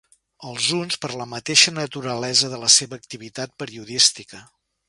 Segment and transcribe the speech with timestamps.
[0.51, 4.43] Els uns per la mateixa naturalesa de la seva activitat periodística.